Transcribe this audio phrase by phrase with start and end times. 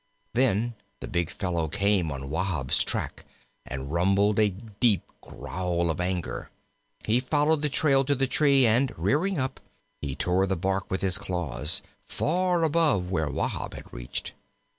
[0.33, 3.23] Then the big fellow came on Wahb's track
[3.67, 6.49] and rumbled a deep growl of anger;
[7.05, 9.59] he followed the trail to the tree, and rearing up,
[10.01, 14.33] he tore the bark with his claws, far above where Wahb had reached.